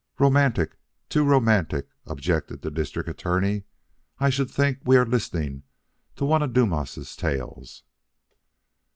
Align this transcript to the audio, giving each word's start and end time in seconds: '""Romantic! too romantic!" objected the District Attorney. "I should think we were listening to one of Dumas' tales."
'""Romantic! 0.19 0.79
too 1.09 1.23
romantic!" 1.23 1.87
objected 2.07 2.63
the 2.63 2.71
District 2.71 3.07
Attorney. 3.07 3.65
"I 4.17 4.31
should 4.31 4.49
think 4.49 4.79
we 4.83 4.97
were 4.97 5.05
listening 5.05 5.61
to 6.15 6.25
one 6.25 6.41
of 6.41 6.53
Dumas' 6.53 7.15
tales." 7.15 7.83